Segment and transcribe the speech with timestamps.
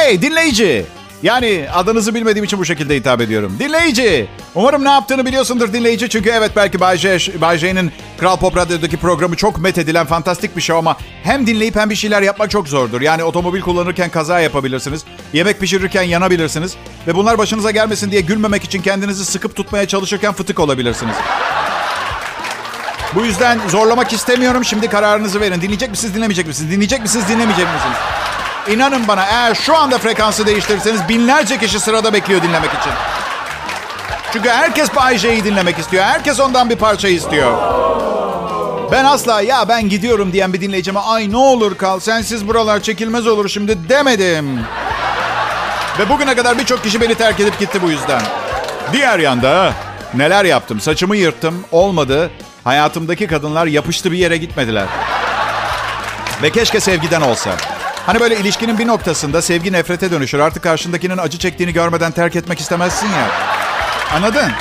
[0.00, 0.86] Hey dinleyici.
[1.22, 3.56] Yani adınızı bilmediğim için bu şekilde hitap ediyorum.
[3.58, 4.28] Dinleyici.
[4.54, 6.08] Umarım ne yaptığını biliyorsundur dinleyici.
[6.08, 6.96] Çünkü evet belki Bay,
[7.58, 11.90] J'nin Kral Pop Radyo'daki programı çok met edilen fantastik bir şey ama hem dinleyip hem
[11.90, 13.00] bir şeyler yapmak çok zordur.
[13.00, 15.04] Yani otomobil kullanırken kaza yapabilirsiniz.
[15.32, 16.76] Yemek pişirirken yanabilirsiniz.
[17.06, 21.16] Ve bunlar başınıza gelmesin diye gülmemek için kendinizi sıkıp tutmaya çalışırken fıtık olabilirsiniz.
[23.14, 24.64] Bu yüzden zorlamak istemiyorum.
[24.64, 25.60] Şimdi kararınızı verin.
[25.60, 26.70] Dinleyecek misiniz, dinlemeyecek misiniz?
[26.70, 27.96] Dinleyecek misiniz, dinlemeyecek misiniz?
[28.68, 32.92] İnanın bana eğer şu anda frekansı değiştirirseniz binlerce kişi sırada bekliyor dinlemek için.
[34.32, 36.04] Çünkü herkes Bay J'yi dinlemek istiyor.
[36.04, 37.58] Herkes ondan bir parça istiyor.
[38.92, 43.26] Ben asla ya ben gidiyorum diyen bir dinleyicime ay ne olur kal sensiz buralar çekilmez
[43.26, 44.60] olur şimdi demedim.
[45.98, 48.22] Ve bugüne kadar birçok kişi beni terk edip gitti bu yüzden.
[48.92, 49.72] Diğer yanda
[50.14, 50.80] neler yaptım?
[50.80, 51.64] Saçımı yırttım.
[51.72, 52.30] Olmadı.
[52.64, 54.86] Hayatımdaki kadınlar yapıştı bir yere gitmediler.
[56.42, 57.50] Ve keşke sevgiden olsa.
[58.06, 60.38] Hani böyle ilişkinin bir noktasında sevgi nefrete dönüşür.
[60.38, 63.28] Artık karşındakinin acı çektiğini görmeden terk etmek istemezsin ya.
[64.14, 64.52] Anladın?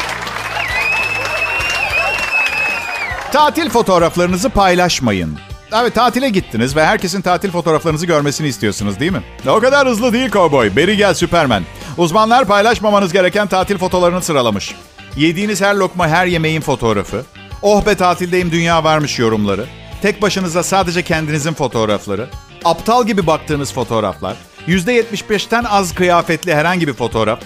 [3.31, 5.39] Tatil fotoğraflarınızı paylaşmayın.
[5.73, 9.23] Evet tatile gittiniz ve herkesin tatil fotoğraflarınızı görmesini istiyorsunuz değil mi?
[9.47, 10.75] O kadar hızlı değil kovboy.
[10.75, 11.63] Beri gel Süpermen.
[11.97, 14.75] Uzmanlar paylaşmamanız gereken tatil fotoğraflarını sıralamış.
[15.15, 17.25] Yediğiniz her lokma her yemeğin fotoğrafı.
[17.61, 19.65] Oh be tatildeyim dünya varmış yorumları.
[20.01, 22.29] Tek başınıza sadece kendinizin fotoğrafları.
[22.65, 24.35] Aptal gibi baktığınız fotoğraflar.
[24.67, 27.39] %75'ten az kıyafetli herhangi bir fotoğraf.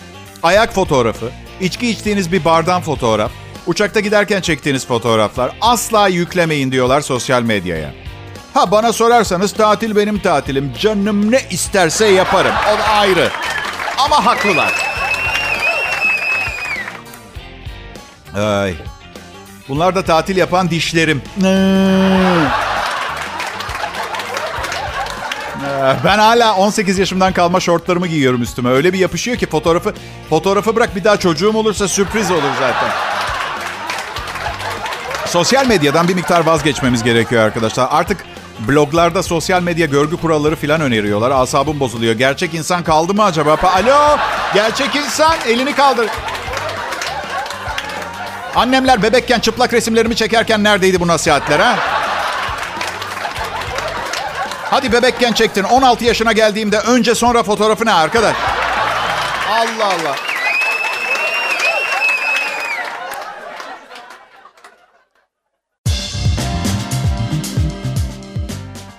[0.44, 1.30] Ayak fotoğrafı.
[1.62, 3.32] içki içtiğiniz bir bardan fotoğraf.
[3.68, 5.52] Uçakta giderken çektiğiniz fotoğraflar.
[5.62, 7.92] Asla yüklemeyin diyorlar sosyal medyaya.
[8.54, 10.74] Ha bana sorarsanız tatil benim tatilim.
[10.82, 12.54] Canım ne isterse yaparım.
[12.68, 13.30] O ayrı.
[13.98, 14.74] Ama haklılar.
[18.36, 18.74] Ay.
[19.70, 21.22] Bunlar da tatil yapan dişlerim.
[25.84, 28.70] Ben hala 18 yaşımdan kalma şortlarımı giyiyorum üstüme.
[28.70, 29.94] Öyle bir yapışıyor ki fotoğrafı
[30.30, 32.90] fotoğrafı bırak bir daha çocuğum olursa sürpriz olur zaten.
[35.26, 37.88] Sosyal medyadan bir miktar vazgeçmemiz gerekiyor arkadaşlar.
[37.92, 38.26] Artık
[38.60, 41.32] bloglarda sosyal medya görgü kuralları falan öneriyorlar.
[41.32, 42.14] Asabım bozuluyor.
[42.14, 43.58] Gerçek insan kaldı mı acaba?
[43.64, 44.18] Alo,
[44.54, 46.08] gerçek insan elini kaldır.
[48.56, 52.03] Annemler bebekken çıplak resimlerimi çekerken neredeydi bu nasihatler ha?
[54.74, 55.64] Hadi bebekken çektin.
[55.64, 58.36] 16 yaşına geldiğimde önce sonra fotoğrafı ne arkadaş?
[59.50, 60.16] Allah Allah.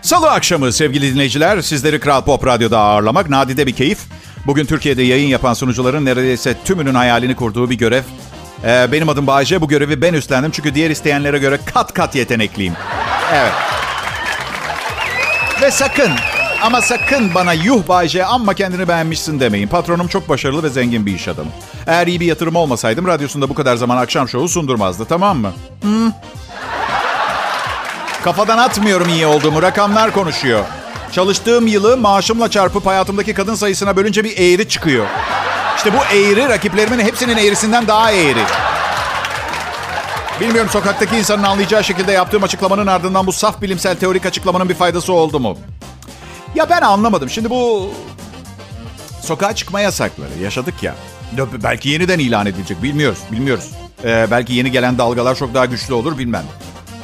[0.03, 3.99] Salı akşamı sevgili dinleyiciler sizleri Kral Pop Radyo'da ağırlamak nadide bir keyif.
[4.47, 8.03] Bugün Türkiye'de yayın yapan sunucuların neredeyse tümünün hayalini kurduğu bir görev.
[8.65, 9.61] Ee, benim adım Bayce.
[9.61, 12.75] Bu görevi ben üstlendim çünkü diğer isteyenlere göre kat kat yetenekliyim.
[13.33, 13.53] Evet.
[15.63, 16.11] Ve sakın
[16.63, 19.69] ama sakın bana yuh Bayce amma kendini beğenmişsin demeyin.
[19.69, 21.51] Patronum çok başarılı ve zengin bir iş adamı.
[21.87, 25.53] Eğer iyi bir yatırım olmasaydım radyosunda bu kadar zaman akşam şovu sundurmazdı tamam mı?
[25.83, 26.13] Hı?
[28.25, 29.63] Kafadan atmıyorum iyi olduğumu.
[29.63, 30.65] Rakamlar konuşuyor.
[31.13, 35.07] Çalıştığım yılı maaşımla çarpıp hayatımdaki kadın sayısına bölünce bir eğri çıkıyor.
[35.77, 38.41] İşte bu eğri rakiplerimin hepsinin eğrisinden daha eğri.
[40.41, 45.13] Bilmiyorum sokaktaki insanın anlayacağı şekilde yaptığım açıklamanın ardından bu saf bilimsel teorik açıklamanın bir faydası
[45.13, 45.59] oldu mu?
[46.55, 47.31] Ya ben anlamadım.
[47.31, 47.91] Şimdi bu
[49.23, 50.95] sokağa çıkma yasakları yaşadık ya.
[51.63, 53.19] Belki yeniden ilan edilecek bilmiyoruz.
[53.33, 53.71] Bilmiyoruz.
[54.05, 56.45] Ee, belki yeni gelen dalgalar çok daha güçlü olur bilmem.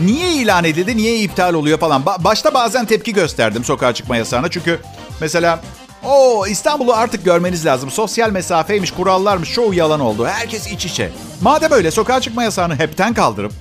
[0.00, 2.02] Niye ilan edildi, niye iptal oluyor falan.
[2.02, 4.50] Ba- başta bazen tepki gösterdim sokağa çıkma yasağına.
[4.50, 4.78] Çünkü
[5.20, 5.60] mesela
[6.04, 7.90] o İstanbul'u artık görmeniz lazım.
[7.90, 10.26] Sosyal mesafeymiş, kurallarmış, çoğu yalan oldu.
[10.26, 11.12] Herkes iç içe.
[11.40, 13.52] Madem öyle sokağa çıkma yasağını hepten kaldırıp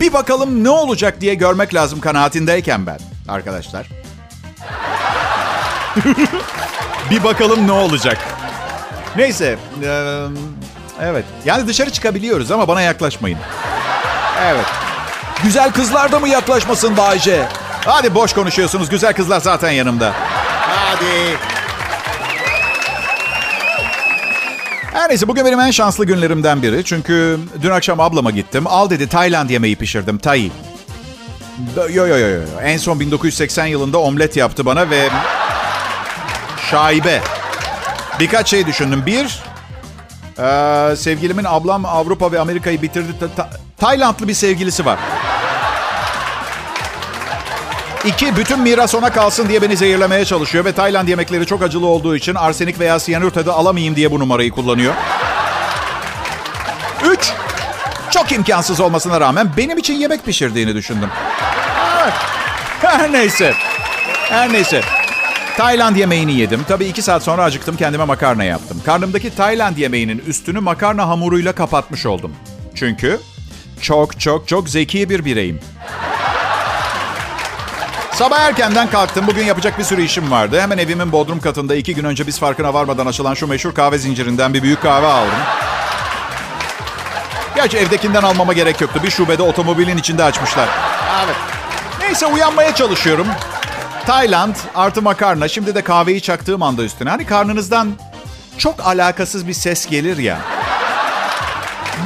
[0.00, 2.98] bir bakalım ne olacak diye görmek lazım kanaatindeyken ben
[3.28, 3.86] arkadaşlar.
[7.10, 8.18] bir bakalım ne olacak.
[9.16, 9.58] Neyse.
[11.00, 11.24] Evet.
[11.44, 13.38] Yani dışarı çıkabiliyoruz ama bana yaklaşmayın.
[14.44, 14.66] Evet.
[15.42, 17.48] Güzel kızlar da mı yaklaşmasın Bayce?
[17.84, 18.90] Hadi boş konuşuyorsunuz.
[18.90, 20.12] Güzel kızlar zaten yanımda.
[20.60, 21.49] Hadi.
[25.10, 26.84] Her neyse bugün benim en şanslı günlerimden biri.
[26.84, 28.66] Çünkü dün akşam ablama gittim.
[28.66, 30.18] Al dedi Tayland yemeği pişirdim.
[30.18, 30.50] Tay.
[31.76, 32.40] Yo yo yo yo.
[32.62, 35.08] En son 1980 yılında omlet yaptı bana ve
[36.70, 37.20] şaibe.
[38.20, 39.02] Birkaç şey düşündüm.
[39.06, 39.42] Bir,
[40.38, 43.18] ee, sevgilimin ablam Avrupa ve Amerika'yı bitirdi.
[43.20, 44.98] Ta- ta- Taylandlı bir sevgilisi var.
[48.04, 52.16] İki, bütün miras ona kalsın diye beni zehirlemeye çalışıyor ve Tayland yemekleri çok acılı olduğu
[52.16, 54.94] için arsenik veya siyanür tadı alamayayım diye bu numarayı kullanıyor.
[57.04, 57.32] Üç,
[58.10, 61.08] çok imkansız olmasına rağmen benim için yemek pişirdiğini düşündüm.
[62.80, 63.54] Her neyse.
[64.28, 64.80] Her neyse.
[65.56, 66.64] Tayland yemeğini yedim.
[66.68, 68.82] Tabii iki saat sonra acıktım kendime makarna yaptım.
[68.86, 72.32] Karnımdaki Tayland yemeğinin üstünü makarna hamuruyla kapatmış oldum.
[72.74, 73.20] Çünkü
[73.80, 75.60] çok çok çok zeki bir bireyim.
[78.20, 79.26] Sabah erkenden kalktım.
[79.26, 80.60] Bugün yapacak bir sürü işim vardı.
[80.60, 84.54] Hemen evimin bodrum katında iki gün önce biz farkına varmadan açılan şu meşhur kahve zincirinden
[84.54, 85.38] bir büyük kahve aldım.
[87.54, 89.00] Gerçi evdekinden almama gerek yoktu.
[89.04, 90.68] Bir şubede otomobilin içinde açmışlar.
[91.24, 91.36] Evet.
[92.00, 93.26] Neyse uyanmaya çalışıyorum.
[94.06, 95.48] Tayland artı makarna.
[95.48, 97.10] Şimdi de kahveyi çaktığım anda üstüne.
[97.10, 97.92] Hani karnınızdan
[98.58, 100.38] çok alakasız bir ses gelir ya.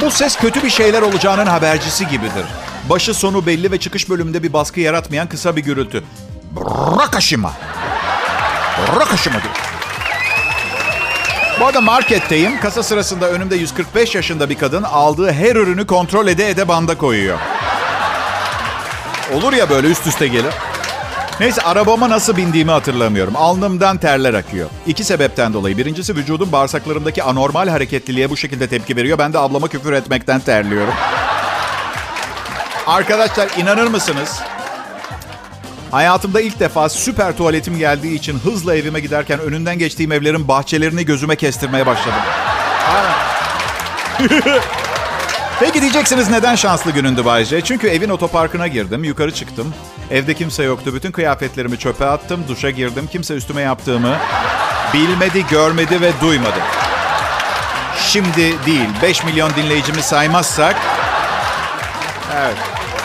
[0.00, 2.44] Bu ses kötü bir şeyler olacağının habercisi gibidir.
[2.90, 6.04] Başı sonu belli ve çıkış bölümünde bir baskı yaratmayan kısa bir gürültü.
[7.00, 7.52] Rakaşima.
[9.00, 9.54] Rakaşima diyor.
[11.60, 12.60] Bu arada marketteyim.
[12.60, 17.38] Kasa sırasında önümde 145 yaşında bir kadın aldığı her ürünü kontrol ede ede banda koyuyor.
[19.34, 20.54] Olur ya böyle üst üste gelir.
[21.40, 23.36] Neyse arabama nasıl bindiğimi hatırlamıyorum.
[23.36, 24.68] Alnımdan terler akıyor.
[24.86, 25.78] İki sebepten dolayı.
[25.78, 29.18] Birincisi vücudum bağırsaklarımdaki anormal hareketliliğe bu şekilde tepki veriyor.
[29.18, 30.94] Ben de ablama küfür etmekten terliyorum.
[32.86, 34.40] Arkadaşlar inanır mısınız?
[35.90, 41.36] Hayatımda ilk defa süper tuvaletim geldiği için hızla evime giderken önünden geçtiğim evlerin bahçelerini gözüme
[41.36, 42.20] kestirmeye başladım.
[45.60, 47.60] Peki diyeceksiniz neden şanslı günündü Bayce?
[47.60, 49.74] Çünkü evin otoparkına girdim, yukarı çıktım.
[50.10, 50.94] Evde kimse yoktu.
[50.94, 53.08] Bütün kıyafetlerimi çöpe attım, duşa girdim.
[53.12, 54.16] Kimse üstüme yaptığımı
[54.94, 56.58] bilmedi, görmedi ve duymadı.
[57.98, 60.76] Şimdi değil, 5 milyon dinleyicimi saymazsak...
[62.36, 62.56] Evet.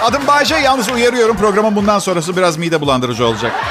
[0.04, 3.52] Adım Bayce, yalnız uyarıyorum programın bundan sonrası biraz mide bulandırıcı olacak.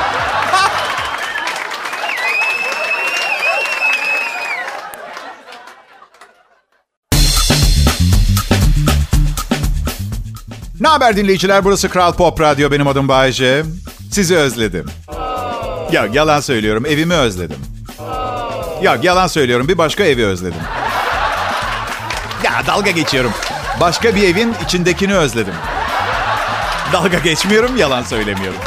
[10.81, 11.65] Ne haber dinleyiciler?
[11.65, 12.71] Burası Kral Pop Radyo.
[12.71, 13.63] Benim adım Bayece.
[14.13, 14.87] Sizi özledim.
[15.93, 16.87] Ya yalan söylüyorum.
[16.87, 17.57] Evimi özledim.
[18.83, 19.69] Ya yalan söylüyorum.
[19.69, 20.61] Bir başka evi özledim.
[22.45, 23.33] Ya dalga geçiyorum.
[23.81, 25.55] Başka bir evin içindekini özledim.
[26.93, 28.61] Dalga geçmiyorum, yalan söylemiyorum.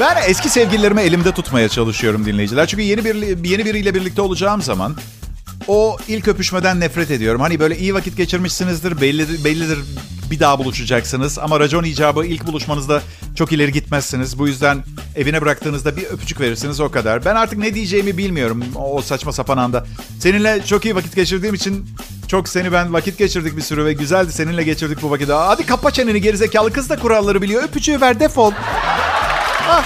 [0.00, 2.66] Ben eski sevgililerimi elimde tutmaya çalışıyorum dinleyiciler.
[2.66, 4.96] Çünkü yeni bir yeni biriyle birlikte olacağım zaman
[5.68, 7.40] o ilk öpüşmeden nefret ediyorum.
[7.40, 9.78] Hani böyle iyi vakit geçirmişsinizdir, bellidir, bellidir
[10.30, 11.38] bir daha buluşacaksınız.
[11.38, 13.02] Ama racon icabı ilk buluşmanızda
[13.34, 14.38] çok ileri gitmezsiniz.
[14.38, 14.84] Bu yüzden
[15.16, 17.24] evine bıraktığınızda bir öpücük verirsiniz o kadar.
[17.24, 19.86] Ben artık ne diyeceğimi bilmiyorum o saçma sapan anda.
[20.20, 21.86] Seninle çok iyi vakit geçirdiğim için
[22.28, 25.28] çok seni ben vakit geçirdik bir sürü ve güzeldi seninle geçirdik bu vakit.
[25.30, 27.62] Hadi kapa çeneni gerizekalı kız da kuralları biliyor.
[27.62, 28.52] Öpücüğü ver defol.
[29.68, 29.84] Ah.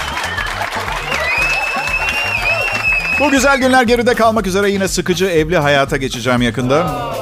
[3.19, 7.13] Bu güzel günler geride kalmak üzere yine sıkıcı evli hayata geçeceğim yakında.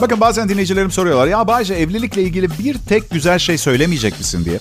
[0.00, 1.26] Bakın bazen dinleyicilerim soruyorlar.
[1.26, 4.58] Ya Bayce evlilikle ilgili bir tek güzel şey söylemeyecek misin diye.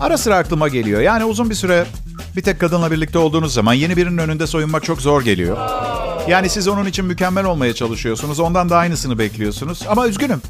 [0.00, 1.00] Ara sıra aklıma geliyor.
[1.00, 1.86] Yani uzun bir süre
[2.36, 5.56] bir tek kadınla birlikte olduğunuz zaman yeni birinin önünde soyunmak çok zor geliyor.
[6.28, 8.40] Yani siz onun için mükemmel olmaya çalışıyorsunuz.
[8.40, 9.82] Ondan da aynısını bekliyorsunuz.
[9.88, 10.42] Ama üzgünüm.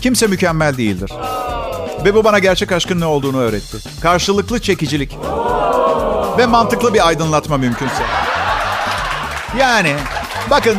[0.00, 1.10] Kimse mükemmel değildir.
[2.04, 3.76] Ve bu bana gerçek aşkın ne olduğunu öğretti.
[4.00, 5.16] Karşılıklı çekicilik.
[6.38, 8.02] Ve mantıklı bir aydınlatma mümkünse.
[9.58, 9.94] Yani
[10.50, 10.76] bakın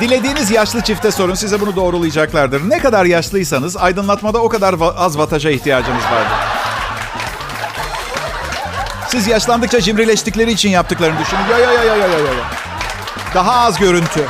[0.00, 2.70] dilediğiniz yaşlı çifte sorun size bunu doğrulayacaklardır.
[2.70, 6.63] Ne kadar yaşlıysanız aydınlatmada o kadar va- az vataja ihtiyacınız vardır.
[9.14, 11.40] Siz yaşlandıkça cimrileştikleri için yaptıklarını düşünün.
[11.50, 12.50] Ya ya ya ya ya ya.
[13.34, 14.24] Daha az görüntü.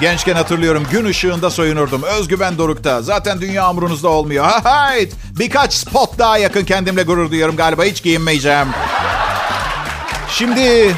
[0.00, 2.02] Gençken hatırlıyorum gün ışığında soyunurdum.
[2.02, 3.02] Özgüven dorukta.
[3.02, 4.44] Zaten dünya umurunuzda olmuyor.
[4.44, 5.12] Ha hayt.
[5.38, 7.56] Birkaç spot daha yakın kendimle gurur duyuyorum.
[7.56, 8.68] Galiba hiç giyinmeyeceğim.
[10.30, 10.94] Şimdi...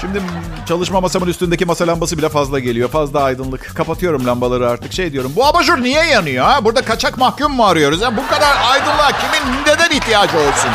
[0.00, 0.22] Şimdi
[0.70, 2.88] çalışma masamın üstündeki masa lambası bile fazla geliyor.
[2.88, 3.76] Fazla aydınlık.
[3.76, 4.92] Kapatıyorum lambaları artık.
[4.92, 5.32] Şey diyorum.
[5.36, 6.44] Bu abajur niye yanıyor?
[6.44, 6.64] Ha?
[6.64, 8.02] Burada kaçak mahkum mu arıyoruz?
[8.02, 8.16] Ha?
[8.16, 10.70] Bu kadar aydınlığa kimin neden ihtiyacı olsun?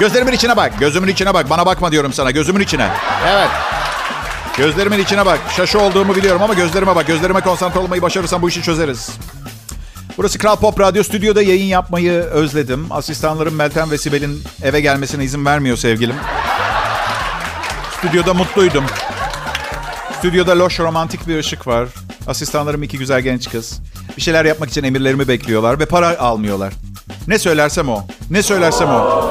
[0.00, 0.72] Gözlerimin içine bak.
[0.80, 1.50] Gözümün içine bak.
[1.50, 2.30] Bana bakma diyorum sana.
[2.30, 2.88] Gözümün içine.
[3.28, 3.48] Evet.
[4.56, 5.38] Gözlerimin içine bak.
[5.56, 7.06] Şaşı olduğumu biliyorum ama gözlerime bak.
[7.06, 9.10] Gözlerime konsantre olmayı başarırsam bu işi çözeriz.
[10.18, 11.02] Burası Kral Pop Radyo.
[11.02, 12.86] Stüdyoda yayın yapmayı özledim.
[12.90, 16.16] Asistanlarım Meltem ve Sibel'in eve gelmesine izin vermiyor sevgilim.
[17.98, 18.84] Stüdyoda mutluydum.
[20.18, 21.88] Stüdyoda loş romantik bir ışık var.
[22.26, 23.80] Asistanlarım iki güzel genç kız.
[24.16, 26.72] Bir şeyler yapmak için emirlerimi bekliyorlar ve para almıyorlar.
[27.28, 28.06] Ne söylersem o.
[28.30, 29.24] Ne söylersem o.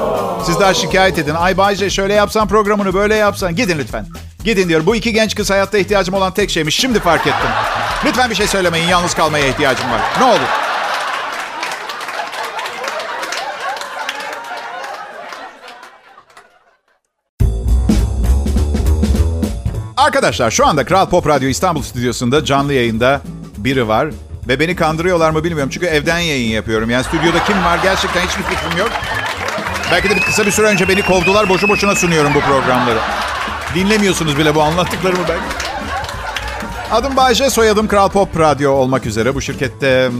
[0.45, 1.35] Siz daha şikayet edin.
[1.35, 3.55] Ay Bayce şöyle yapsan programını böyle yapsan.
[3.55, 4.05] Gidin lütfen.
[4.43, 4.85] Gidin diyor.
[4.85, 6.75] Bu iki genç kız hayatta ihtiyacım olan tek şeymiş.
[6.75, 7.49] Şimdi fark ettim.
[8.05, 8.87] Lütfen bir şey söylemeyin.
[8.87, 10.01] Yalnız kalmaya ihtiyacım var.
[10.19, 10.66] Ne olur.
[20.07, 23.21] Arkadaşlar şu anda Kral Pop Radyo İstanbul stüdyosunda canlı yayında
[23.57, 24.07] biri var.
[24.47, 25.69] Ve beni kandırıyorlar mı bilmiyorum.
[25.73, 26.89] Çünkü evden yayın yapıyorum.
[26.89, 28.89] Yani stüdyoda kim var gerçekten hiçbir fikrim yok.
[29.91, 31.49] Belki de bir kısa bir süre önce beni kovdular.
[31.49, 32.99] Boşu boşuna sunuyorum bu programları.
[33.75, 35.43] Dinlemiyorsunuz bile bu anlattıklarımı belki.
[36.91, 39.35] Adım Bayce, soyadım Kral Pop Radyo olmak üzere.
[39.35, 40.11] Bu şirkette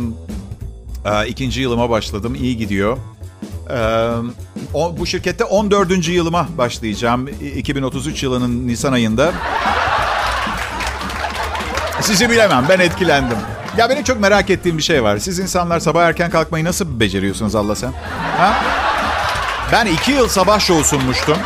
[1.06, 2.36] e, ikinci yılıma başladım.
[2.36, 2.98] İyi gidiyor.
[3.70, 4.10] E,
[4.74, 6.08] o, bu şirkette 14.
[6.08, 7.28] yılıma başlayacağım.
[7.56, 9.34] 2033 yılının Nisan ayında.
[12.08, 12.66] Sizi bilemem.
[12.70, 13.38] Ben etkilendim.
[13.78, 15.18] Ya benim çok merak ettiğim bir şey var.
[15.18, 17.94] Siz insanlar sabah erken kalkmayı nasıl beceriyorsunuz Allah sen?
[18.38, 18.54] Ha?
[19.72, 21.38] Ben iki yıl sabah şovu sunmuştum.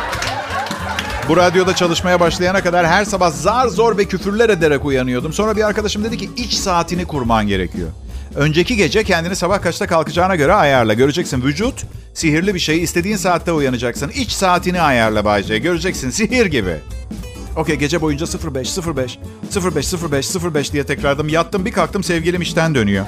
[1.28, 5.32] Bu radyoda çalışmaya başlayana kadar her sabah zar zor ve küfürler ederek uyanıyordum.
[5.32, 7.88] Sonra bir arkadaşım dedi ki iç saatini kurman gerekiyor.
[8.34, 10.94] Önceki gece kendini sabah kaçta kalkacağına göre ayarla.
[10.94, 11.82] Göreceksin vücut
[12.14, 12.82] sihirli bir şey.
[12.82, 14.08] İstediğin saatte uyanacaksın.
[14.08, 15.58] İç saatini ayarla Bayce.
[15.58, 16.76] Göreceksin sihir gibi.
[17.56, 19.18] Okey gece boyunca 05, 05,
[19.74, 21.28] 05, 05, 05 diye tekrarladım.
[21.28, 23.06] Yattım bir kalktım sevgilim işten dönüyor.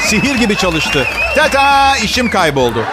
[0.00, 1.06] Sihir gibi çalıştı.
[1.36, 2.84] Tata işim kayboldu.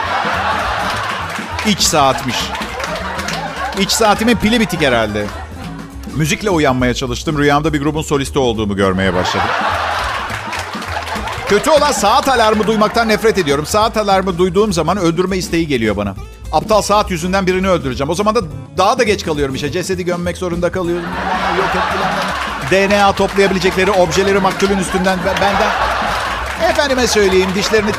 [1.68, 2.36] İç saatmiş.
[3.80, 5.26] İç saatimin pili bitik herhalde.
[6.16, 7.38] Müzikle uyanmaya çalıştım.
[7.38, 9.48] Rüyamda bir grubun solisti olduğumu görmeye başladım.
[11.50, 13.66] Kötü olan saat alarmı duymaktan nefret ediyorum.
[13.66, 16.16] Saat alarmı duyduğum zaman öldürme isteği geliyor bana.
[16.52, 18.10] Aptal saat yüzünden birini öldüreceğim.
[18.10, 18.42] O zaman da
[18.78, 19.72] daha da geç kalıyorum işte.
[19.72, 21.06] Cesedi gömmek zorunda kalıyorum.
[21.58, 22.18] Yok et
[22.72, 25.72] DNA toplayabilecekleri objeleri maktulün üstünden benden...
[26.70, 27.92] Efendime söyleyeyim dişlerini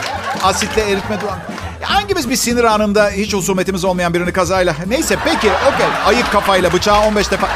[0.43, 1.39] asitle eritme duran...
[1.83, 4.75] Hangimiz bir sinir anında hiç husumetimiz olmayan birini kazayla...
[4.87, 5.87] Neyse peki okey.
[6.07, 7.49] Ayık kafayla bıçağı 15 defa...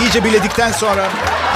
[0.00, 1.08] İyice biledikten sonra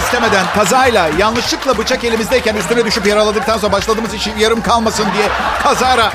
[0.05, 5.29] istemeden kazayla yanlışlıkla bıçak elimizdeyken üstüne düşüp yaraladıktan sonra başladığımız iş yarım kalmasın diye
[5.63, 6.13] kazara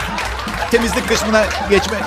[0.71, 1.97] temizlik kısmına geçme.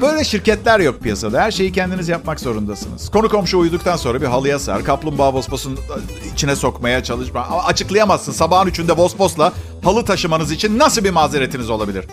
[0.00, 1.40] Böyle şirketler yok piyasada.
[1.40, 3.10] Her şeyi kendiniz yapmak zorundasınız.
[3.10, 4.84] Konu komşu uyuduktan sonra bir halıya sar.
[4.84, 5.78] Kaplumbağa vosposun
[6.34, 7.40] içine sokmaya çalışma.
[7.50, 8.32] Ama açıklayamazsın.
[8.32, 9.52] Sabahın üçünde vosposla
[9.84, 12.06] halı taşımanız için nasıl bir mazeretiniz olabilir?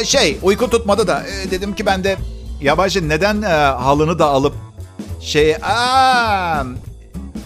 [0.00, 2.16] Ee, şey uyku tutmadı da e, dedim ki ben de
[2.60, 4.54] yabancı neden e, halını da alıp
[5.20, 6.64] şey aa,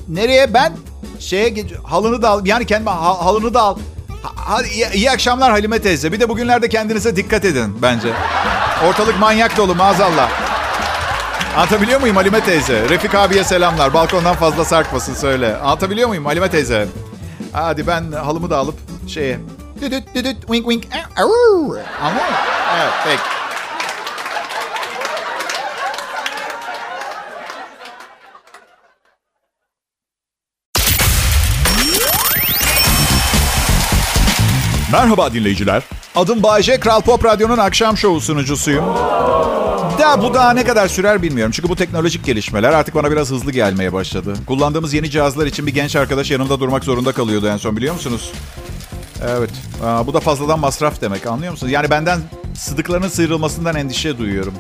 [0.09, 0.73] nereye ben
[1.19, 3.77] şeye halını da al yani kendime halını da al.
[4.23, 6.13] Ha, iyi, iyi akşamlar Halime teyze.
[6.13, 8.09] Bir de bugünlerde kendinize dikkat edin bence.
[8.89, 10.31] Ortalık manyak dolu maazallah.
[11.57, 12.89] Anlatabiliyor muyum Halime teyze?
[12.89, 13.95] Refik abiye selamlar.
[13.95, 15.57] Balkondan fazla sarkmasın söyle.
[15.57, 16.89] Anlatabiliyor muyum Halime teyze?
[17.53, 18.75] Hadi ben halımı da alıp
[19.09, 19.39] şeye...
[19.81, 20.85] Düdüt düdüt wink wink.
[22.03, 22.37] Anladın mı?
[22.81, 23.40] Evet peki.
[34.93, 35.83] Merhaba dinleyiciler.
[36.17, 38.85] Adım Bayece, Kral Pop Radyo'nun akşam şovu sunucusuyum.
[39.99, 41.53] Da bu daha ne kadar sürer bilmiyorum.
[41.57, 44.35] Çünkü bu teknolojik gelişmeler artık bana biraz hızlı gelmeye başladı.
[44.47, 48.33] Kullandığımız yeni cihazlar için bir genç arkadaş yanımda durmak zorunda kalıyordu en son biliyor musunuz?
[49.29, 49.51] Evet.
[49.85, 51.73] Aa, bu da fazladan masraf demek anlıyor musunuz?
[51.73, 52.21] Yani benden
[52.55, 54.55] sıdıklarının sıyrılmasından endişe duyuyorum.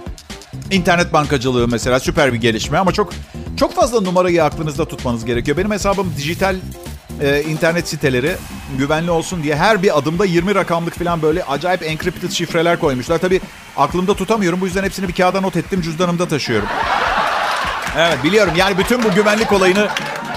[0.71, 3.13] İnternet bankacılığı mesela süper bir gelişme ama çok
[3.57, 5.57] çok fazla numarayı aklınızda tutmanız gerekiyor.
[5.57, 6.57] Benim hesabım dijital
[7.21, 8.37] e, internet siteleri
[8.79, 13.19] güvenli olsun diye her bir adımda 20 rakamlık falan böyle acayip encrypted şifreler koymuşlar.
[13.19, 13.41] Tabii
[13.77, 14.61] aklımda tutamıyorum.
[14.61, 15.81] Bu yüzden hepsini bir kağıda not ettim.
[15.81, 16.69] Cüzdanımda taşıyorum.
[17.97, 18.53] Evet biliyorum.
[18.57, 19.89] Yani bütün bu güvenlik olayını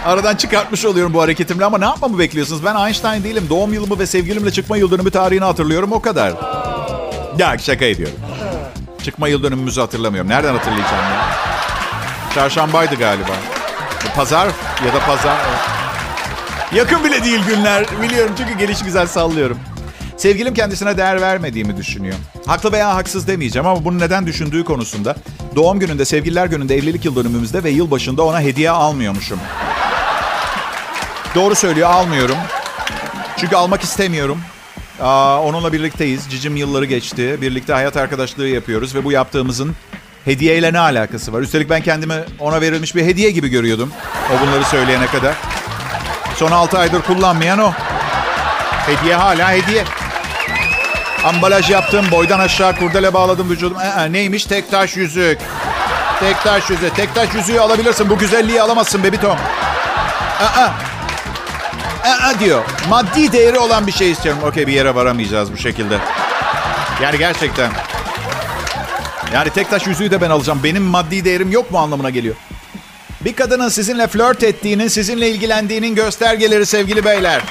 [0.05, 2.65] aradan çıkartmış oluyorum bu hareketimle ama ne yapmamı bekliyorsunuz?
[2.65, 3.45] Ben Einstein değilim.
[3.49, 6.33] Doğum yılımı ve sevgilimle çıkma yıl dönümü tarihini hatırlıyorum o kadar.
[7.37, 8.15] Ya şaka ediyorum.
[9.03, 10.29] Çıkma yıl dönümümüzü hatırlamıyorum.
[10.29, 11.25] Nereden hatırlayacağım ya?
[12.35, 13.31] Çarşambaydı galiba.
[14.15, 14.47] Pazar
[14.85, 15.37] ya da pazar.
[16.75, 17.85] Yakın bile değil günler.
[18.01, 19.59] Biliyorum çünkü geliş güzel sallıyorum.
[20.17, 22.15] Sevgilim kendisine değer vermediğimi düşünüyor.
[22.45, 25.15] Haklı veya haksız demeyeceğim ama bunu neden düşündüğü konusunda
[25.55, 29.39] doğum gününde, sevgililer gününde, evlilik yıl dönümümüzde ve yıl başında ona hediye almıyormuşum.
[31.35, 32.37] Doğru söylüyor almıyorum.
[33.37, 34.41] Çünkü almak istemiyorum.
[35.01, 36.29] Aa, onunla birlikteyiz.
[36.29, 37.37] Cicim yılları geçti.
[37.41, 39.75] Birlikte hayat arkadaşlığı yapıyoruz ve bu yaptığımızın
[40.25, 41.41] hediyeyle ne alakası var?
[41.41, 43.91] Üstelik ben kendimi ona verilmiş bir hediye gibi görüyordum.
[44.29, 45.35] O bunları söyleyene kadar.
[46.35, 47.71] Son 6 aydır kullanmayan o.
[48.85, 49.83] Hediye hala hediye.
[51.23, 53.77] Ambalaj yaptım, boydan aşağı kurdele bağladım vücudum.
[53.79, 54.45] Ee, neymiş?
[54.45, 55.39] Tek taş yüzük.
[56.19, 56.95] Tek taş yüzük.
[56.95, 58.09] Tek taş yüzüğü alabilirsin.
[58.09, 59.37] Bu güzelliği alamazsın bebitom.
[60.41, 60.69] Aa,
[62.03, 62.63] aa diyor.
[62.89, 64.41] Maddi değeri olan bir şey istiyorum.
[64.43, 65.97] Okey bir yere varamayacağız bu şekilde.
[67.01, 67.71] Yani gerçekten.
[69.33, 70.59] Yani tek taş yüzüğü de ben alacağım.
[70.63, 72.35] Benim maddi değerim yok mu anlamına geliyor.
[73.25, 77.41] Bir kadının sizinle flört ettiğinin, sizinle ilgilendiğinin göstergeleri sevgili beyler.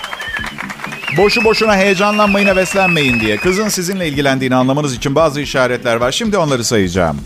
[1.17, 3.37] Boşu boşuna heyecanlanmayın, heveslenmeyin diye.
[3.37, 6.12] Kızın sizinle ilgilendiğini anlamanız için bazı işaretler var.
[6.12, 7.21] Şimdi onları sayacağım.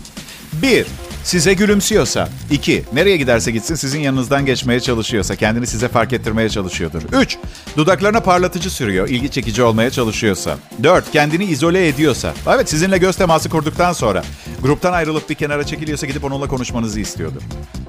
[0.53, 0.85] 1.
[1.23, 2.29] Size gülümsüyorsa.
[2.51, 2.83] 2.
[2.93, 5.35] Nereye giderse gitsin sizin yanınızdan geçmeye çalışıyorsa.
[5.35, 7.01] Kendini size fark ettirmeye çalışıyordur.
[7.21, 7.37] 3.
[7.77, 10.57] Dudaklarına parlatıcı sürüyor, ilgi çekici olmaya çalışıyorsa.
[10.83, 11.11] 4.
[11.11, 12.33] Kendini izole ediyorsa.
[12.47, 14.23] Evet sizinle göz teması kurduktan sonra.
[14.61, 17.41] Gruptan ayrılıp bir kenara çekiliyorsa gidip onunla konuşmanızı istiyordur.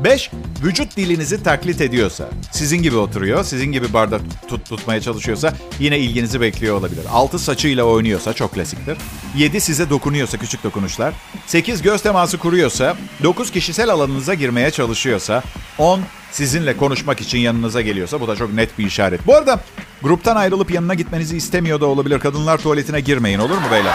[0.04, 0.30] 5.
[0.64, 2.28] Vücut dilinizi taklit ediyorsa.
[2.50, 7.04] Sizin gibi oturuyor, sizin gibi bardak tut, tutmaya çalışıyorsa yine ilginizi bekliyor olabilir.
[7.12, 7.38] 6.
[7.38, 8.98] Saçıyla oynuyorsa çok klasiktir.
[9.36, 9.60] 7.
[9.60, 11.14] Size dokunuyorsa küçük dokunuşlar.
[11.46, 11.82] 8.
[11.82, 12.96] Göz teması kuruyorsa.
[13.22, 13.50] 9.
[13.50, 15.42] Kişisel alanınıza girmeye çalışıyorsa.
[15.78, 16.00] 10
[16.32, 19.26] sizinle konuşmak için yanınıza geliyorsa bu da çok net bir işaret.
[19.26, 19.60] Bu arada
[20.02, 22.20] gruptan ayrılıp yanına gitmenizi istemiyor da olabilir.
[22.20, 23.94] Kadınlar tuvaletine girmeyin olur mu beyler?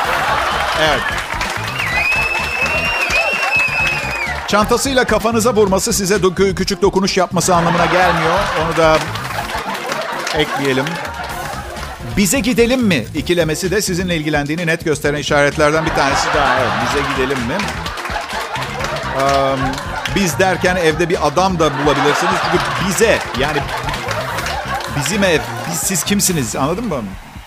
[0.82, 1.02] Evet.
[4.48, 8.40] Çantasıyla kafanıza vurması size do- küçük dokunuş yapması anlamına gelmiyor.
[8.66, 8.98] Onu da
[10.38, 10.86] ekleyelim.
[12.18, 16.60] Bize gidelim mi ikilemesi de sizinle ilgilendiğini net gösteren işaretlerden bir tanesi daha.
[16.60, 17.58] Evet, bize gidelim mi?
[19.18, 19.60] Um,
[20.16, 22.34] biz derken evde bir adam da bulabilirsiniz.
[22.44, 23.58] Çünkü bize yani
[25.00, 25.40] bizim ev,
[25.72, 27.04] biz, siz kimsiniz anladın mı?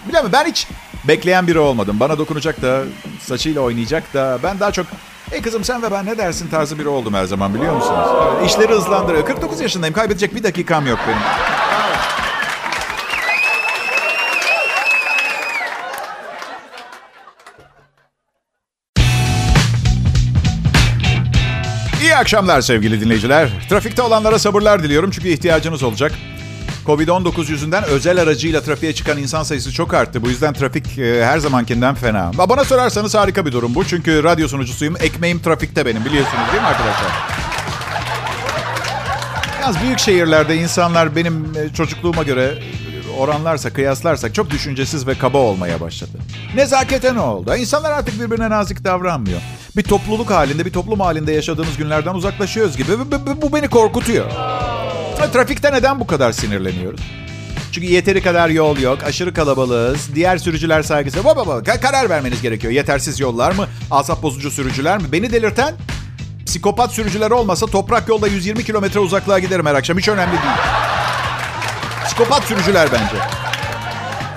[0.09, 0.69] Bilemem ben hiç
[1.09, 2.01] bekleyen biri olmadım.
[2.01, 2.83] Bana dokunacak da,
[3.21, 4.39] saçıyla oynayacak da.
[4.43, 4.87] Ben daha çok
[5.33, 8.09] Ey kızım sen ve ben ne dersin tarzı biri oldum her zaman biliyor musunuz?
[8.23, 9.27] Evet, işleri hızlandırıyor.
[9.27, 9.95] 49 yaşındayım.
[9.95, 11.56] Kaybedecek bir dakikam yok benim.
[22.17, 23.51] Akşamlar sevgili dinleyiciler.
[23.69, 26.13] Trafikte olanlara sabırlar diliyorum çünkü ihtiyacınız olacak.
[26.87, 30.23] Covid-19 yüzünden özel aracıyla trafiğe çıkan insan sayısı çok arttı.
[30.23, 32.31] Bu yüzden trafik e, her zamankinden fena.
[32.49, 33.85] Bana sorarsanız harika bir durum bu.
[33.85, 34.97] Çünkü radyo sunucusuyum.
[35.01, 37.11] Ekmeğim trafikte benim biliyorsunuz değil mi arkadaşlar?
[39.61, 42.59] Yalnız büyük şehirlerde insanlar benim e, çocukluğuma göre
[43.19, 46.19] oranlarsa, kıyaslarsak çok düşüncesiz ve kaba olmaya başladı.
[46.55, 47.57] Nezakete ne oldu?
[47.57, 49.41] İnsanlar artık birbirine nazik davranmıyor.
[49.77, 52.93] Bir topluluk halinde, bir toplum halinde yaşadığımız günlerden uzaklaşıyoruz gibi.
[53.43, 54.31] Bu beni korkutuyor.
[55.33, 57.01] Trafikte neden bu kadar sinirleniyoruz?
[57.73, 61.25] Çünkü yeteri kadar yol yok, aşırı kalabalığız, diğer sürücüler saygısı.
[61.25, 62.73] Baba baba karar vermeniz gerekiyor.
[62.73, 65.13] Yetersiz yollar mı, asap bozucu sürücüler mi?
[65.13, 65.75] Beni delirten
[66.47, 69.99] psikopat sürücüler olmasa toprak yolda 120 kilometre uzaklığa giderim her akşam.
[69.99, 70.55] Hiç önemli değil.
[72.07, 73.17] Psikopat sürücüler bence.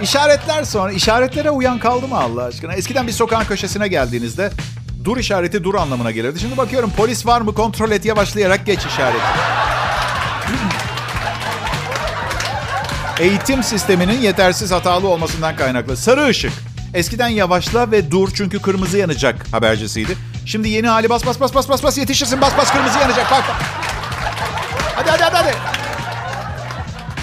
[0.01, 2.73] İşaretler sonra, işaretlere uyan kaldı mı Allah aşkına?
[2.73, 4.51] Eskiden bir sokağın köşesine geldiğinizde
[5.09, 6.39] dur işareti dur anlamına gelirdi.
[6.39, 9.23] Şimdi bakıyorum polis var mı kontrol et yavaşlayarak geç işareti.
[13.19, 15.97] Eğitim sisteminin yetersiz hatalı olmasından kaynaklı.
[15.97, 16.51] Sarı ışık.
[16.93, 20.17] Eskiden yavaşla ve dur çünkü kırmızı yanacak habercisiydi.
[20.45, 23.43] Şimdi yeni hali bas bas bas bas bas bas yetişirsin bas bas kırmızı yanacak bak
[23.49, 23.55] bak.
[24.95, 25.55] Hadi hadi hadi hadi.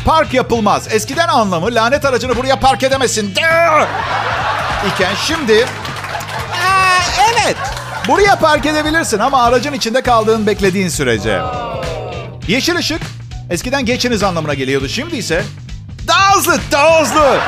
[0.04, 0.94] Park yapılmaz.
[0.94, 3.34] Eskiden anlamı lanet aracını buraya park edemezsin.
[4.86, 5.66] İken şimdi
[8.08, 11.40] buraya park edebilirsin ama aracın içinde kaldığın beklediğin sürece.
[12.48, 13.02] Yeşil ışık
[13.50, 14.88] eskiden geçiniz anlamına geliyordu.
[14.88, 15.44] Şimdi ise
[16.08, 17.38] daha hızlı, daha hızlı.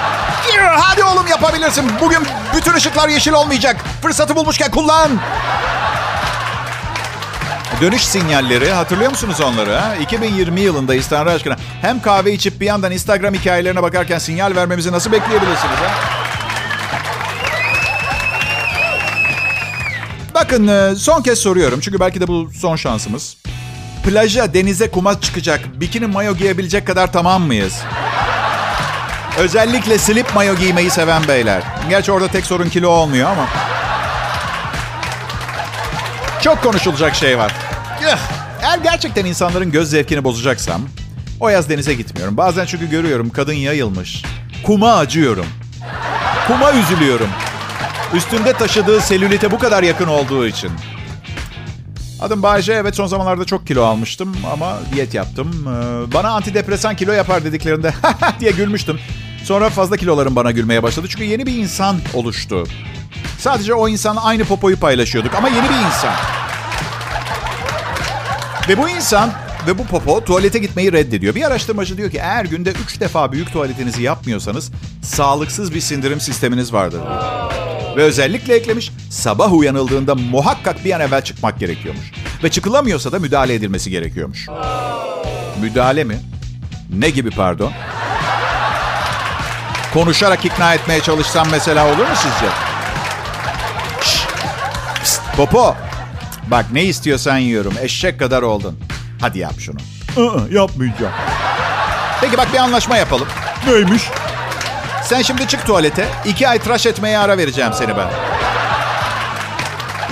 [0.77, 1.85] Hadi oğlum yapabilirsin.
[2.01, 2.19] Bugün
[2.57, 3.77] bütün ışıklar yeşil olmayacak.
[4.03, 5.11] Fırsatı bulmuşken kullan.
[7.81, 9.75] Dönüş sinyalleri hatırlıyor musunuz onları?
[9.77, 9.95] Ha?
[9.97, 11.57] 2020 yılındayız Tanrı aşkına.
[11.81, 15.77] Hem kahve içip bir yandan Instagram hikayelerine bakarken sinyal vermemizi nasıl bekleyebilirsiniz?
[15.77, 16.18] Ha?
[20.41, 23.37] Bakın e, son kez soruyorum çünkü belki de bu son şansımız.
[24.05, 27.83] Plaja, denize, kuma çıkacak, bikini mayo giyebilecek kadar tamam mıyız?
[29.39, 31.63] Özellikle slip mayo giymeyi seven beyler.
[31.91, 33.47] Gerçi orada tek sorun kilo olmuyor ama.
[36.43, 37.53] Çok konuşulacak şey var.
[38.63, 40.83] Eğer gerçekten insanların göz zevkini bozacaksam
[41.41, 42.37] o yaz denize gitmiyorum.
[42.37, 44.25] Bazen çünkü görüyorum kadın yayılmış.
[44.67, 45.47] Kuma acıyorum.
[46.47, 47.29] Kuma üzülüyorum.
[48.15, 50.71] Üstünde taşıdığı selülite bu kadar yakın olduğu için.
[52.21, 52.73] Adım Bayce.
[52.73, 55.67] Evet son zamanlarda çok kilo almıştım ama diyet yaptım.
[55.69, 57.95] Ee, bana antidepresan kilo yapar dediklerinde
[58.41, 58.99] diye gülmüştüm.
[59.45, 61.07] Sonra fazla kilolarım bana gülmeye başladı.
[61.11, 62.67] Çünkü yeni bir insan oluştu.
[63.39, 66.15] Sadece o insanla aynı popoyu paylaşıyorduk ama yeni bir insan.
[68.69, 69.31] Ve bu insan
[69.67, 71.35] ve bu popo tuvalete gitmeyi reddediyor.
[71.35, 76.73] Bir araştırmacı diyor ki eğer günde 3 defa büyük tuvaletinizi yapmıyorsanız sağlıksız bir sindirim sisteminiz
[76.73, 77.01] vardır.
[77.97, 82.13] Ve özellikle eklemiş sabah uyanıldığında muhakkak bir an evvel çıkmak gerekiyormuş.
[82.45, 84.47] Ve çıkılamıyorsa da müdahale edilmesi gerekiyormuş.
[85.61, 86.19] Müdahale mi?
[86.91, 87.73] Ne gibi pardon?
[89.95, 92.47] Konuşarak ikna etmeye çalışsam mesela olur mu sizce?
[94.03, 94.27] Şşş,
[95.05, 95.77] pst, popo.
[96.47, 97.75] Bak ne istiyorsan yiyorum.
[97.83, 98.79] Eşek kadar oldun.
[99.21, 99.77] Hadi yap şunu.
[100.17, 101.13] Aa, yapmayacağım.
[102.21, 103.27] Peki bak bir anlaşma yapalım.
[103.67, 104.03] Neymiş?
[105.09, 106.09] Sen şimdi çık tuvalete.
[106.25, 108.09] İki ay tıraş etmeye ara vereceğim seni ben.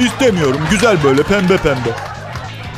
[0.04, 0.60] İstemiyorum.
[0.70, 1.88] Güzel böyle pembe pembe.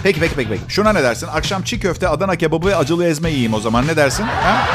[0.02, 0.48] Peki peki peki.
[0.48, 0.62] peki.
[0.68, 1.28] Şuna ne dersin?
[1.34, 3.86] Akşam çiğ köfte, Adana kebabı ve acılı ezme yiyeyim o zaman.
[3.86, 4.24] Ne dersin?
[4.24, 4.66] Ha?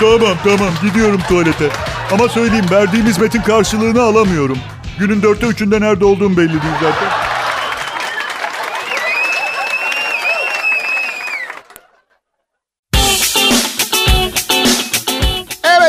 [0.00, 1.68] Tamam tamam gidiyorum tuvalete.
[2.12, 4.58] Ama söyleyeyim verdiğim hizmetin karşılığını alamıyorum.
[4.98, 7.08] Günün dörtte üçünde nerede olduğum belli değil zaten.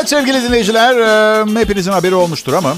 [0.08, 2.74] Sevgili dinleyiciler, e, hepinizin haberi olmuştur ama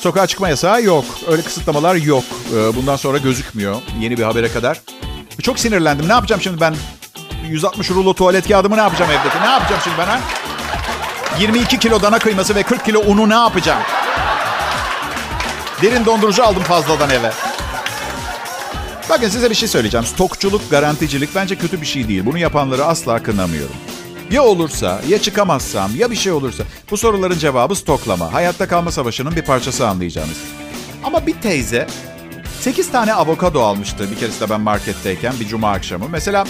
[0.00, 1.04] sokağa çıkma yasağı yok.
[1.28, 2.24] Öyle kısıtlamalar yok.
[2.56, 4.80] E, bundan sonra gözükmüyor yeni bir habere kadar.
[5.42, 6.08] Çok sinirlendim.
[6.08, 6.74] Ne yapacağım şimdi ben?
[7.48, 9.40] 160 rulo tuvalet kağıdımı ne yapacağım evdeki?
[9.42, 10.20] Ne yapacağım şimdi ben ha?
[11.40, 13.82] 22 kilo dana kıyması ve 40 kilo unu ne yapacağım?
[15.82, 17.32] Derin dondurucu aldım fazladan eve.
[19.10, 20.06] Bakın size bir şey söyleyeceğim.
[20.06, 22.26] Stokçuluk, garanticilik bence kötü bir şey değil.
[22.26, 23.76] Bunu yapanları asla kınamıyorum.
[24.30, 26.64] Ya olursa, ya çıkamazsam, ya bir şey olursa.
[26.90, 28.32] Bu soruların cevabı stoklama.
[28.32, 30.36] Hayatta kalma savaşının bir parçası anlayacağınız.
[31.04, 31.86] Ama bir teyze
[32.60, 36.08] 8 tane avokado almıştı bir keresinde ben marketteyken bir cuma akşamı.
[36.08, 36.44] Mesela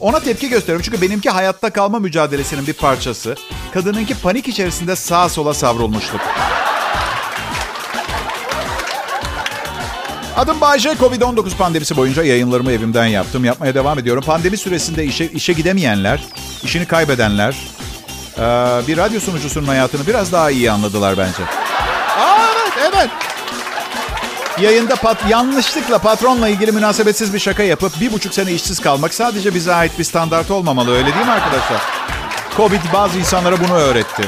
[0.00, 3.36] ona tepki gösteriyorum çünkü benimki hayatta kalma mücadelesinin bir parçası.
[3.74, 6.20] Kadınınki panik içerisinde sağa sola savrulmuşluk.
[10.38, 10.90] Adım Bayce.
[10.90, 13.44] Covid-19 pandemisi boyunca yayınlarımı evimden yaptım.
[13.44, 14.22] Yapmaya devam ediyorum.
[14.26, 16.24] Pandemi süresinde işe, işe gidemeyenler,
[16.62, 17.56] işini kaybedenler,
[18.88, 21.42] bir radyo sunucusunun hayatını biraz daha iyi anladılar bence.
[22.18, 23.10] Aa, evet, evet.
[24.60, 29.54] Yayında pat, yanlışlıkla patronla ilgili münasebetsiz bir şaka yapıp bir buçuk sene işsiz kalmak sadece
[29.54, 30.92] bize ait bir standart olmamalı.
[30.92, 31.82] Öyle değil mi arkadaşlar?
[32.56, 34.22] Covid bazı insanlara bunu öğretti.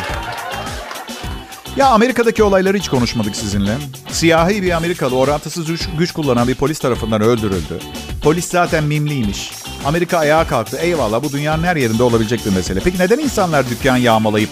[1.76, 3.76] Ya Amerika'daki olayları hiç konuşmadık sizinle.
[4.11, 5.66] Siyahi bir Amerikalı orantısız
[5.98, 7.78] güç, kullanan bir polis tarafından öldürüldü.
[8.22, 9.52] Polis zaten mimliymiş.
[9.85, 10.76] Amerika ayağa kalktı.
[10.76, 12.80] Eyvallah bu dünyanın her yerinde olabilecek bir mesele.
[12.85, 14.50] Peki neden insanlar dükkan yağmalayıp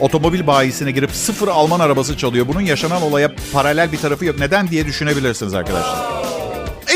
[0.00, 2.48] otomobil bayisine girip sıfır Alman arabası çalıyor?
[2.48, 4.38] Bunun yaşanan olaya paralel bir tarafı yok.
[4.38, 5.98] Neden diye düşünebilirsiniz arkadaşlar.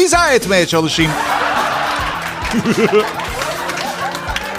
[0.01, 1.13] İzah etmeye çalışayım.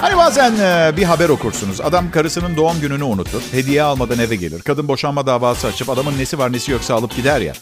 [0.05, 0.53] Hani bazen
[0.97, 1.81] bir haber okursunuz.
[1.81, 3.41] Adam karısının doğum gününü unutur.
[3.51, 4.61] Hediye almadan eve gelir.
[4.61, 7.53] Kadın boşanma davası açıp adamın nesi var nesi yoksa alıp gider ya.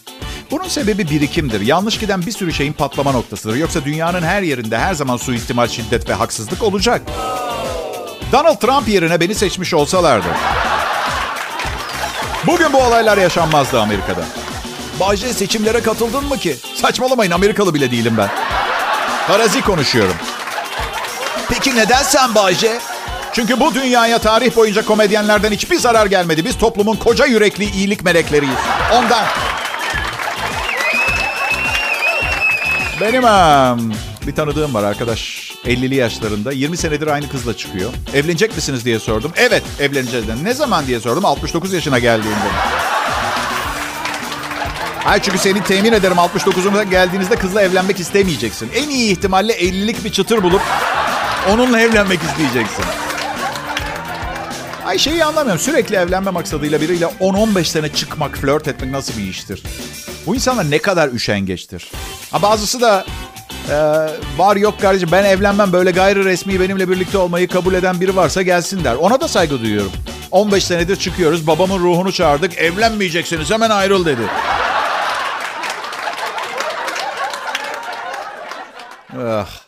[0.50, 1.60] Bunun sebebi birikimdir.
[1.60, 3.56] Yanlış giden bir sürü şeyin patlama noktasıdır.
[3.56, 7.02] Yoksa dünyanın her yerinde her zaman suistimal, şiddet ve haksızlık olacak.
[8.32, 10.28] Donald Trump yerine beni seçmiş olsalardı.
[12.46, 14.24] Bugün bu olaylar yaşanmazdı Amerika'da.
[15.00, 16.56] Bayce seçimlere katıldın mı ki?
[16.74, 18.28] Saçmalamayın Amerikalı bile değilim ben.
[19.26, 20.14] Farazi konuşuyorum.
[21.48, 22.78] Peki neden sen Bayce?
[23.32, 26.44] Çünkü bu dünyaya tarih boyunca komedyenlerden hiçbir zarar gelmedi.
[26.44, 28.58] Biz toplumun koca yürekli iyilik melekleriyiz.
[28.92, 29.24] Ondan.
[33.00, 33.22] Benim
[34.26, 35.52] bir tanıdığım var arkadaş.
[35.64, 36.52] 50'li yaşlarında.
[36.52, 37.90] 20 senedir aynı kızla çıkıyor.
[38.14, 39.32] Evlenecek misiniz diye sordum.
[39.36, 40.26] Evet evleneceğiz.
[40.42, 41.24] Ne zaman diye sordum.
[41.24, 42.48] 69 yaşına geldiğinde.
[45.04, 48.70] Hayır çünkü seni temin ederim 69'una geldiğinizde kızla evlenmek istemeyeceksin.
[48.74, 50.62] En iyi ihtimalle 50'lik bir çıtır bulup
[51.50, 52.84] onunla evlenmek isteyeceksin.
[54.86, 55.62] Ay şeyi anlamıyorum.
[55.62, 59.62] Sürekli evlenme maksadıyla biriyle 10-15 sene çıkmak, flört etmek nasıl bir iştir?
[60.26, 61.90] Bu insanlar ne kadar üşengeçtir.
[62.30, 63.04] Ha bazısı da
[63.70, 63.76] e,
[64.38, 68.42] var yok kardeşim ben evlenmem böyle gayri resmi benimle birlikte olmayı kabul eden biri varsa
[68.42, 68.94] gelsin der.
[68.94, 69.92] Ona da saygı duyuyorum.
[70.30, 71.46] 15 senedir çıkıyoruz.
[71.46, 72.58] Babamın ruhunu çağırdık.
[72.58, 74.22] Evlenmeyeceksiniz hemen ayrıl dedi.
[79.18, 79.63] Ah.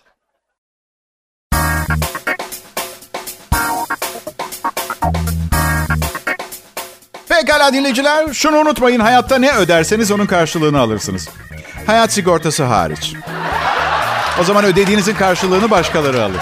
[7.40, 9.00] Pekala dinleyiciler, şunu unutmayın.
[9.00, 11.28] Hayatta ne öderseniz onun karşılığını alırsınız.
[11.86, 13.14] Hayat sigortası hariç.
[14.40, 16.40] O zaman ödediğinizin karşılığını başkaları alır.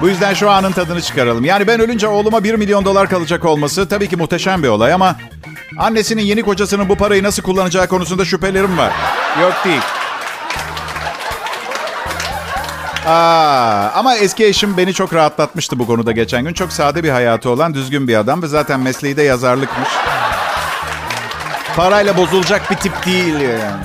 [0.00, 1.44] Bu yüzden şu anın tadını çıkaralım.
[1.44, 5.16] Yani ben ölünce oğluma 1 milyon dolar kalacak olması tabii ki muhteşem bir olay ama...
[5.78, 8.92] Annesinin yeni kocasının bu parayı nasıl kullanacağı konusunda şüphelerim var.
[9.42, 9.82] Yok değil.
[13.06, 16.52] Aa, ama eski eşim beni çok rahatlatmıştı bu konuda geçen gün.
[16.52, 19.88] Çok sade bir hayatı olan düzgün bir adam ve zaten mesleği de yazarlıkmış.
[21.76, 23.82] Parayla bozulacak bir tip değil yani.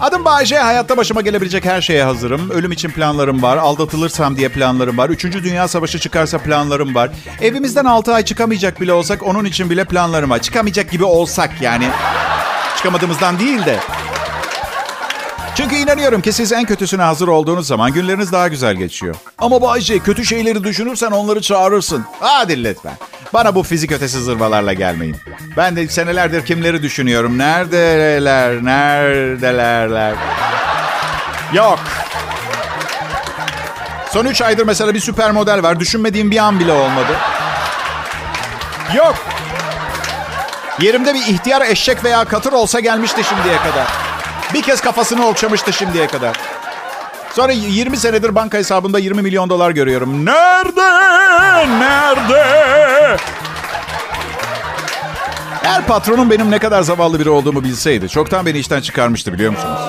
[0.00, 0.58] Adım Bayce.
[0.58, 2.50] Hayatta başıma gelebilecek her şeye hazırım.
[2.50, 3.56] Ölüm için planlarım var.
[3.56, 5.08] Aldatılırsam diye planlarım var.
[5.10, 7.10] Üçüncü Dünya Savaşı çıkarsa planlarım var.
[7.40, 10.38] Evimizden 6 ay çıkamayacak bile olsak onun için bile planlarım var.
[10.38, 11.88] Çıkamayacak gibi olsak yani.
[12.76, 13.76] Çıkamadığımızdan değil de.
[15.54, 19.14] Çünkü inanıyorum ki siz en kötüsüne hazır olduğunuz zaman günleriniz daha güzel geçiyor.
[19.38, 22.04] Ama Bayce kötü şeyleri düşünürsen onları çağırırsın.
[22.20, 22.94] Hadi lütfen.
[23.34, 25.16] Bana bu fizik ötesi zırvalarla gelmeyin.
[25.56, 27.38] Ben de senelerdir kimleri düşünüyorum.
[27.38, 30.14] Neredeler, neredelerler?
[31.52, 31.78] Yok.
[34.12, 35.80] Son 3 aydır mesela bir süper model var.
[35.80, 37.12] Düşünmediğim bir an bile olmadı.
[38.94, 39.14] Yok.
[40.80, 43.86] Yerimde bir ihtiyar eşek veya katır olsa gelmişti şimdiye kadar.
[44.54, 46.36] Bir kez kafasını okşamıştı şimdiye kadar.
[47.32, 50.26] Sonra 20 senedir banka hesabında 20 milyon dolar görüyorum.
[50.26, 51.11] Nerede?
[51.56, 52.42] Nerede?
[55.64, 59.80] Eğer patronum benim ne kadar zavallı biri olduğumu bilseydi çoktan beni işten çıkarmıştı biliyor musunuz?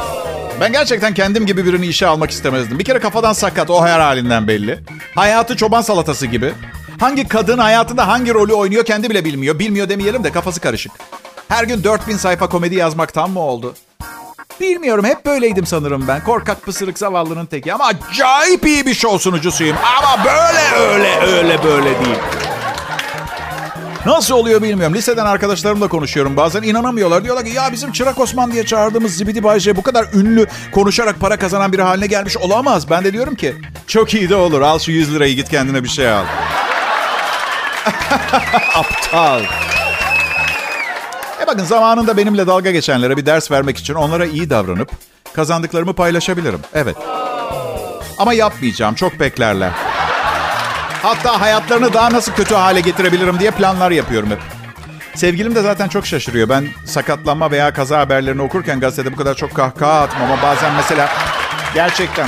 [0.62, 2.80] Ben gerçekten kendim gibi birini işe almak istemezdim.
[2.80, 4.80] Bir kere kafadan sakat o her halinden belli.
[5.16, 6.54] Hayatı çoban salatası gibi.
[7.00, 9.60] Hangi kadın hayatında hangi rolü oynuyor kendi bile bilmiyor.
[9.60, 10.92] Bilmiyor demeyelim de kafası karışık.
[11.48, 13.74] Her gün 4000 sayfa komedi yazmak tam mı oldu?
[14.62, 16.24] Bilmiyorum hep böyleydim sanırım ben.
[16.24, 19.78] Korkak pısırık zavallının teki ama acayip iyi bir şov sunucusuyum.
[19.98, 22.18] Ama böyle öyle öyle böyle değil.
[24.06, 24.96] Nasıl oluyor bilmiyorum.
[24.96, 26.62] Liseden arkadaşlarımla konuşuyorum bazen.
[26.62, 27.24] inanamıyorlar.
[27.24, 31.38] Diyorlar ki ya bizim Çırak Osman diye çağırdığımız Zibidi Bayce bu kadar ünlü konuşarak para
[31.40, 32.90] kazanan biri haline gelmiş olamaz.
[32.90, 33.56] Ben de diyorum ki
[33.88, 34.62] çok iyi de olur.
[34.62, 36.24] Al şu 100 lirayı git kendine bir şey al.
[38.76, 39.42] Aptal.
[41.44, 44.92] E bakın zamanında benimle dalga geçenlere bir ders vermek için onlara iyi davranıp
[45.34, 46.60] kazandıklarımı paylaşabilirim.
[46.74, 46.96] Evet.
[48.18, 48.96] Ama yapmayacağım.
[48.96, 49.72] Çok beklerler.
[51.02, 54.40] Hatta hayatlarını daha nasıl kötü hale getirebilirim diye planlar yapıyorum hep.
[55.16, 56.50] Sevgilim de zaten çok şaşırıyor.
[56.50, 61.10] Ben sakatlanma veya kaza haberlerini okurken gazetede bu kadar çok kahkaha atmam ama bazen mesela
[61.74, 62.28] gerçekten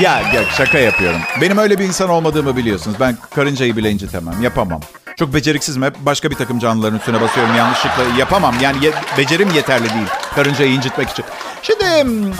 [0.00, 1.20] ya, ya şaka yapıyorum.
[1.40, 2.96] Benim öyle bir insan olmadığımı biliyorsunuz.
[3.00, 4.42] Ben karıncayı bile incitemem.
[4.42, 4.80] Yapamam.
[5.16, 5.82] Çok beceriksizim.
[5.82, 8.02] Hep başka bir takım canlıların üstüne basıyorum yanlışlıkla.
[8.18, 8.54] Yapamam.
[8.62, 10.06] Yani ye- becerim yeterli değil.
[10.34, 11.24] Karıncayı incitmek için.
[11.62, 11.84] Şimdi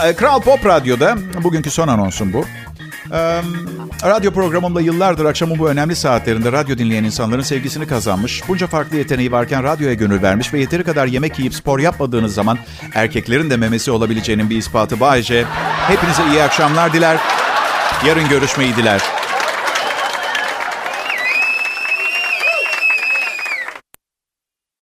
[0.05, 2.45] e, Kral Pop Radyo'da, bugünkü son anonsum bu.
[4.05, 8.43] Radyo programımla yıllardır akşamın bu önemli saatlerinde radyo dinleyen insanların sevgisini kazanmış.
[8.49, 12.59] Bunca farklı yeteneği varken radyoya gönül vermiş ve yeteri kadar yemek yiyip spor yapmadığınız zaman
[12.95, 15.45] erkeklerin de memesi olabileceğinin bir ispatı Bayece.
[15.89, 17.17] Hepinize iyi akşamlar diler.
[18.07, 19.01] Yarın görüşmeyi diler.